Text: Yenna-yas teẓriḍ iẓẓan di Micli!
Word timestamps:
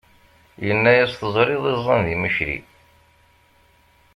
Yenna-yas 0.65 1.13
teẓriḍ 1.15 1.63
iẓẓan 1.71 2.01
di 2.07 2.15
Micli! 2.21 2.59